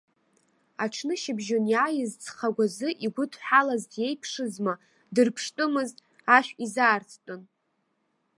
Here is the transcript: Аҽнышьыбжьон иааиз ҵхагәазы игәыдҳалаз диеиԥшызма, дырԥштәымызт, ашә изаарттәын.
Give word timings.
Аҽнышьыбжьон 0.83 1.65
иааиз 1.73 2.11
ҵхагәазы 2.23 2.89
игәыдҳалаз 3.05 3.83
диеиԥшызма, 3.91 4.73
дырԥштәымызт, 5.13 5.97
ашә 6.35 6.51
изаарттәын. 6.63 7.41